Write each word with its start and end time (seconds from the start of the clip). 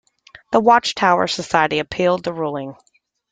The 0.51 0.59
Watch 0.59 0.95
Tower 0.95 1.27
Society 1.27 1.77
appealed 1.77 2.23
the 2.23 2.33
ruling. 2.33 2.73